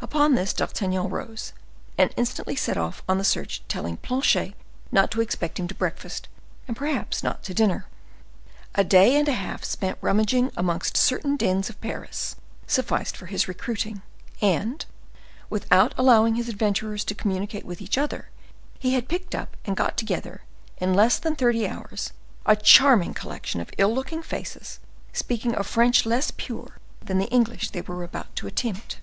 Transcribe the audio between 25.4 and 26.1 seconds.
a French